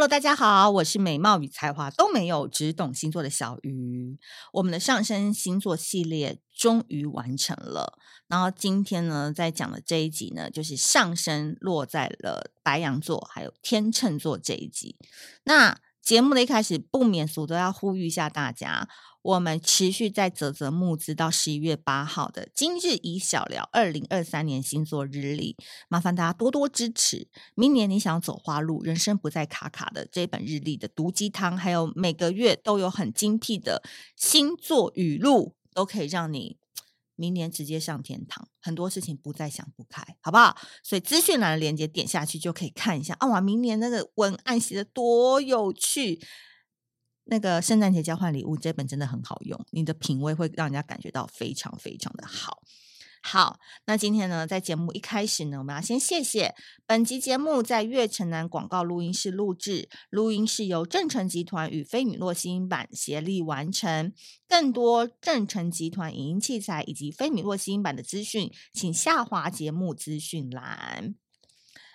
[0.00, 4.18] Hello，大家好，我是美貌与才华都没有，只懂星座的小鱼。
[4.54, 14.96] 我们的上升星座系列终于完成了，然后今天呢，在讲的这一集呢，就是上升落在了白羊座还有天秤座这一集。
[15.44, 18.88] 那节目的一开始，不免俗都要呼吁一下大家。
[19.22, 25.56] 我们持续在泽泽募资到十一月八号的今日宜小聊二零二三年星座日历，
[25.88, 27.28] 麻烦大家多多支持。
[27.54, 33.82] 明年你想走花路，人生不再卡卡的这本日历的毒鸡汤，还有每个月都有很精辟的
[34.16, 36.56] 星座语录，都可以让你
[37.14, 40.56] 明年直接上天堂，很多事情不再想不开，好不好？
[40.82, 43.28] 所以资讯栏的链接点下去就可以看一下啊！
[43.28, 46.18] 哇，明年那个文案写得多有趣。
[47.30, 52.62] 那个圣诞节交换礼物这本真的很好用，你的品味会让人家感觉到非常非常的好。
[53.22, 56.54] 好，那今天呢，在节目一开始呢，我们要先谢谢
[56.86, 64.12] 本集节目在月城南广告录音室录制，录音是由正成集团与菲米洛吸音版协力完成。
[64.48, 71.14] 更多正成集团影音器材以及菲米洛吸音版的资讯，请下滑节目资讯栏。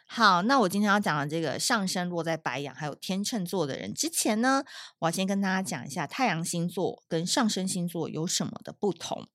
[0.08, 4.64] 好，那我今天要讲的这个上升落在白羊还有天秤座的人之前呢，
[5.00, 9.28] 我要先跟大家讲一下太阳星座跟上升星座有什么的不同。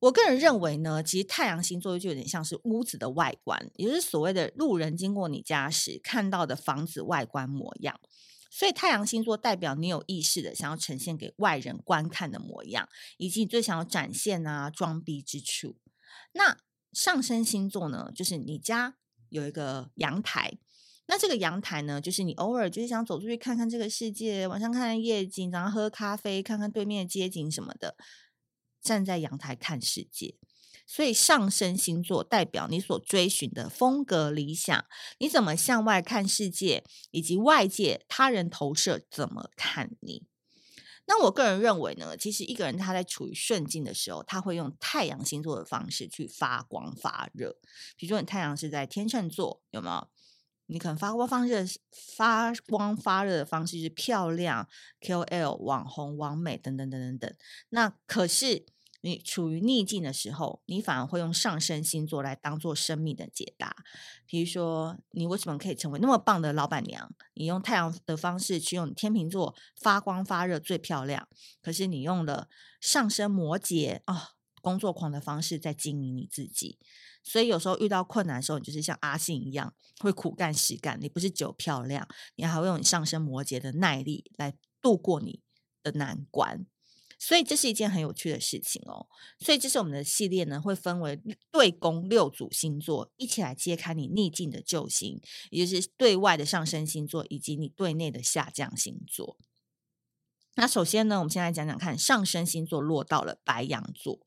[0.00, 8.00] 我个人认为呢，其实太阳星座就有点像是屋子的外观，也就是所谓的路人经过你家时看到的房子外观模样。
[8.50, 15.76] 所以太阳星座代表你有意识的想要呈现给外人观看的模样，以及你最想要展现啊装逼之处。
[16.32, 16.58] 那
[16.92, 18.96] 上升星座呢，就是你家
[19.30, 20.58] 有一个阳台，
[21.06, 27.96] 那这个阳台呢，就是你偶尔就是想走出去看看这个世界，晚上看看夜景，然后喝咖啡，看看对面的街景什么的，
[28.80, 30.36] 站在阳台看世界。
[30.84, 34.84] 所以上升星座代表你所追寻的风格理想，
[35.18, 40.26] 你怎么向外看世界，以及外界他人投射怎么看你。
[41.14, 47.54] 那我个人认为呢，其实一个人他在处于顺境的时候，他会用太阳星座的方式去发光发热。
[47.98, 50.08] 比如说，你太阳是在天秤座，有没有？
[50.68, 51.66] 你可能发光发热、
[52.16, 54.66] 发光发热的方式是漂亮、
[55.02, 57.34] KOL、网红、完美等等等等等。
[57.68, 58.64] 那可是。
[59.02, 63.76] 你处于逆境的时候，你反而会用上升星座来当做生命的解答。
[64.26, 67.12] 比如说，你为什么可以成为那么棒的老板娘？
[67.34, 71.28] 你用太阳的方式去用天秤座发光发热最漂亮，
[71.60, 72.48] 可是你用了
[72.80, 74.22] 上升摩羯啊、哦、
[74.60, 76.78] 工作狂的方式在经营你自己。
[77.24, 80.98] 所以有时候遇到困难的时候，你就是像阿信一样会苦干实干。
[81.00, 85.40] 你不是只有漂亮，你还会用你上升摩羯的耐力来度过你
[85.82, 86.66] 的难关。
[87.24, 89.06] 所以这是一件很有趣的事情哦。
[89.38, 91.16] 所以这是我们的系列呢，会分为
[91.52, 99.38] 对宫六组星座，一起来揭开你逆境的救星，也就是对外的上升星座，以及你对内的下降星座。
[100.56, 104.18] 那首先呢，我们先来讲讲看，上升星座落到了白羊座。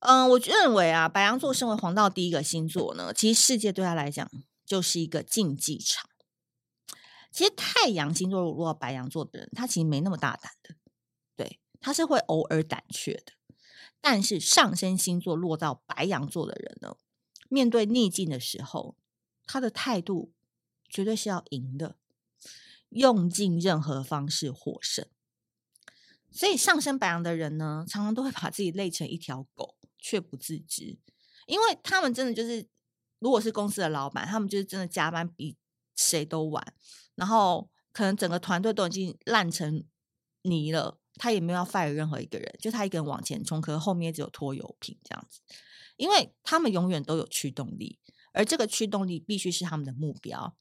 [0.00, 4.28] 嗯，我认为啊，白羊座身为黄道第一个星座呢，其实世界对他来讲
[4.66, 6.10] 就是一个竞技场。
[7.30, 10.74] 其实太阳星座落到白羊座的人，他其实没那么大胆的。
[11.36, 13.32] 对他是会偶尔胆怯的，
[14.00, 16.96] 但是上升星座落到白羊座的人呢，
[17.48, 18.96] 面对逆境的时候，
[19.46, 20.32] 他的态度
[20.88, 21.96] 绝对是要赢的，
[22.88, 25.06] 用尽任何方式获胜。
[26.30, 30.98] 所以上升白羊的人呢，常常都会把自己累成一条狗，却不自知，
[31.46, 32.68] 因为他们真的就是，
[33.18, 35.56] 如果是公司的老板，他们就是真的加班比
[35.94, 36.74] 谁都晚，
[37.14, 39.84] 然后可能整个团队都已经烂成
[40.42, 40.98] 泥了。
[41.16, 45.40] 他也没有要 fire 任何一个人，就他一个人往前冲，可是后面只有拖油瓶这样子，
[45.96, 47.98] 因为他们永远都有驱动力，
[48.32, 50.56] 而这个驱动力必须是他们的目标。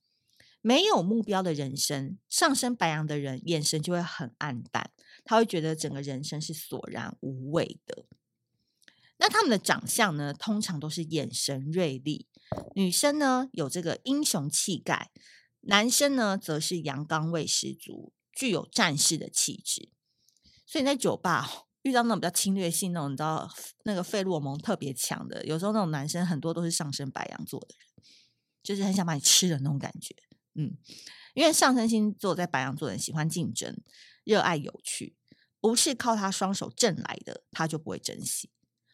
[0.62, 4.90] 没有目标的人生，上升白羊的人眼神就会很暗淡，
[5.24, 8.06] 他会觉得整个人生是索然无味的。
[9.18, 12.28] 那他们的长相呢，通常都是眼神锐利，
[12.74, 15.12] 女生呢有这个英雄气概，
[15.62, 19.90] 男生呢则是阳刚味十足，具有战士的气质。
[20.66, 21.48] 所以你在酒吧
[21.84, 23.48] 遇到那种比较侵略性那种，你知道
[23.84, 28.06] 那个费洛蒙特别强的，有时候那种男生很多都是上升白羊座的人，
[28.64, 30.16] 就是很想把你吃的那种感觉。
[30.56, 30.76] 嗯，
[31.36, 33.78] 因为上升星座在白羊座的人喜欢竞争，
[34.24, 35.16] 热爱有趣，
[35.60, 38.50] 不是靠他双手挣来的，他就不会珍惜。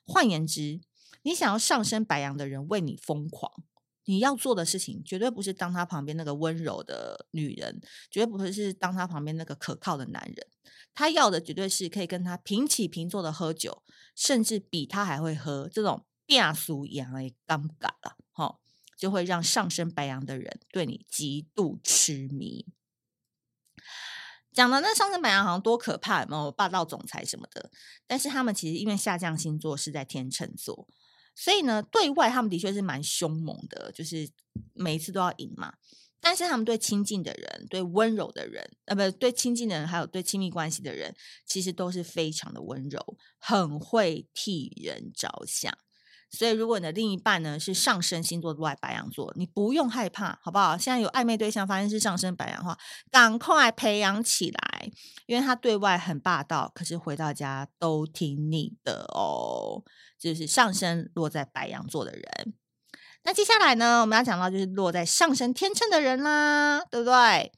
[0.05, 0.81] 换言之，
[1.21, 3.63] 你想要上升白羊的人为你疯狂。
[4.05, 10.47] 你要做的事情绝对不是当他旁边那个温柔的女人，绝对不会是当他旁边那个可靠的男人。
[10.93, 13.83] 他要的绝对是可以跟他平起平坐的喝酒，
[14.15, 15.69] 甚至比他还会喝。
[15.71, 18.59] 这种变俗羊的尴尬了，哈，
[18.97, 22.65] 就会让上升白羊的人对你极度痴迷。
[24.51, 27.71] 讲的那上升白羊好像多可怕，有没有霸道总裁什么的？
[28.05, 30.89] 但是他们其实因为下降星座是在天秤座。
[31.33, 34.29] 所以呢，对外他们的确是蛮凶猛的，就是
[34.73, 35.73] 每一次都要赢嘛。
[36.23, 41.15] 但是他们对亲近的人、对温柔的人，呃，不对亲近的人，还有对亲密关系的人，
[41.47, 45.75] 其实都是非常的温柔，很会替人着想。
[46.31, 50.77] 所以，如果你的另一半呢是上升星座外白羊座，你不用害怕，好不好？
[50.77, 52.77] 现在有暧昧对象发现是上升白羊的话，
[53.11, 54.89] 赶快培养起来，
[55.25, 59.83] 因为他对外很霸道，可是回到家都听你的哦。
[60.17, 62.53] 就是上升落在白羊座的人。
[63.23, 67.51] 那接下来呢，我们要讲到就是落在上升天秤的人啦，对不对？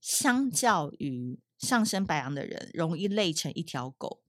[0.00, 4.23] 相较于上升白羊的人，容易累成一条狗。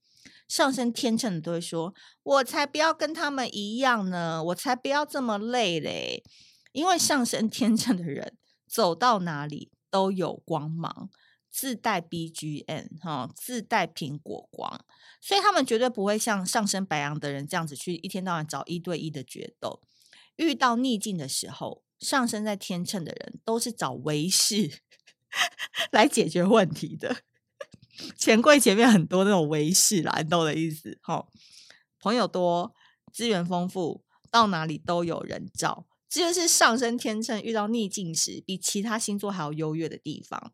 [0.48, 1.94] 上升天秤的都会说
[2.24, 6.24] ：“我才不要跟他们一样呢，我才不要这么累嘞。”
[6.72, 8.38] 因为上升天秤的人
[8.68, 11.10] 走到哪里都有光芒，
[11.50, 14.86] 自带 BGM 哈，自带苹果光，
[15.22, 19.82] 所以他们绝对不会像上升白羊的人这样子去一天到晚找一对一的决斗。
[20.36, 24.82] 遇到逆境的时候，上升在天秤的人都是找维士
[25.92, 27.22] 来解决问题的。
[28.18, 31.00] 钱柜前面很多那种维士啦，你懂我的意思？
[32.00, 32.74] 朋友多，
[33.12, 35.88] 资源丰富，到哪里都有人罩。
[36.08, 40.54] 这就是上升天秤遇到逆境时，比其他星座还要优越的地方。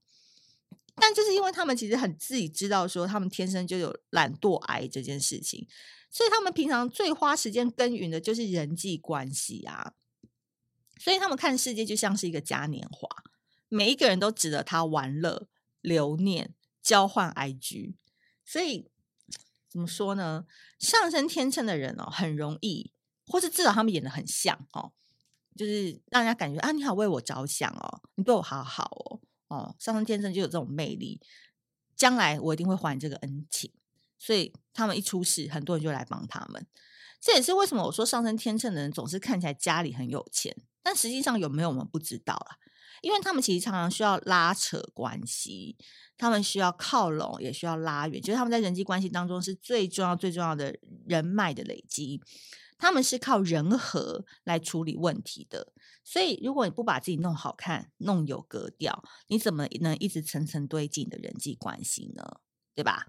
[0.96, 5.68] 但就是因为他们其实很自己知道，说他们天生就有懒惰癌这件事情，
[6.10, 9.94] 所以他们平常最花时间耕耘的就是人际关系啊。
[11.00, 13.10] 所以他们看世界就像是一个嘉年华，
[13.68, 15.48] 每一个人都值得他玩乐、
[15.82, 16.54] 留念。
[16.82, 17.96] 交换 IG，
[18.44, 18.90] 所以
[19.70, 20.46] 怎么说呢？
[20.80, 22.92] 上升天秤的人哦，很容易，
[23.28, 24.92] 或是至少他们演得很像哦，
[25.56, 31.22] 就是让人家感觉啊，你好为我着想哦，你对我好好哦，哦，上升天秤就有这种魅力，
[31.96, 33.72] 将来我一定会还这个恩情，
[34.18, 36.66] 所以他们一出事，很多人就来帮他们。
[37.20, 42.58] 这也是为什么我说上升天秤的人总是看起来家里很有钱，但实际上有没有我们不知道啦，
[43.02, 45.76] 因为他们其实常常需要拉扯关系。
[46.18, 50.78] 他们需要靠拢，也需要拉远，就是他们在人际关系当中是最重要、最重要的
[51.08, 52.22] 人脉的累积。
[52.78, 62.24] 他们是靠人和来处理问题的，所以如果你不把自己弄好看、弄有格调，你怎么能一直层层堆进的人际关系呢？
[62.76, 63.08] 对吧？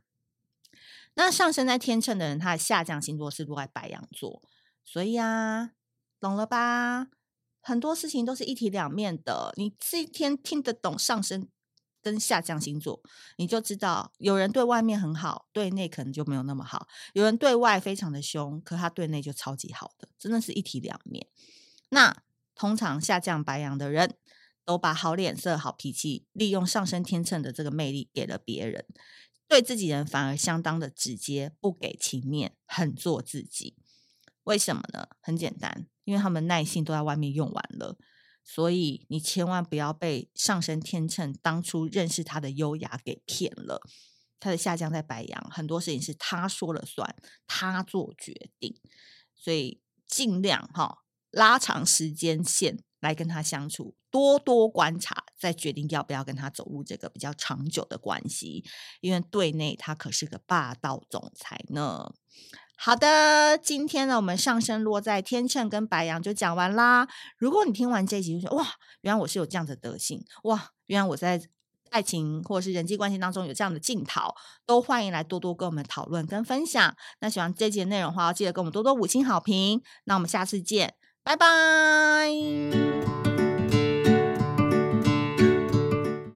[1.15, 4.43] 那上升在天秤的人，他的下降星座是落在白羊座，
[4.85, 5.73] 所以啊，
[6.19, 7.09] 懂了吧？
[7.62, 11.49] 很多事情都是一体两面的，你这一天听得懂上升
[12.03, 13.00] 跟下降星座，
[13.37, 21.29] 你就知道有人对外面很好，对内可能就没有那么好；有人对外非常的凶，可他对内就超级好的，真的是一体两面。
[21.91, 22.23] 那
[22.55, 24.17] 通常下降白羊的人
[24.65, 28.84] 都把好脸色、好脾气利用上升天秤的这个魅力给了别人，
[29.46, 33.77] 对自己人反而相当的直接，不给情面，很做自己。
[34.44, 35.08] 为什么呢？
[35.20, 37.96] 很简单，因为他们耐性都在外面用完了。
[38.44, 43.81] 所以你千万不要被上升天秤当初认识他的优雅给骗了。
[44.41, 47.15] 他的下降在白羊，很多事情是他说了算，
[47.46, 48.77] 他做决定。
[49.37, 58.65] 所以尽量哈拉长时间线来跟他相处，多多观察，再决定要不要跟他走入这个比较长久的关系。
[59.01, 62.13] 因为对内他可是个霸道总裁呢。
[62.84, 67.06] 好的，今天呢，我们上升落在天秤跟白羊就讲完啦。
[67.39, 68.67] 如果你听完这一集就说哇，
[69.03, 71.41] 原来我是有这样的德性，哇，原来我在
[71.91, 74.34] 爱情或者是人际关系当中有这样的镜头，
[74.67, 76.93] 都欢迎来多多跟我们讨论跟分享。
[77.20, 79.81] 那喜欢这一集的内容的话，记得给我们多多五星好评。
[80.06, 82.32] 那我们下次见，拜拜。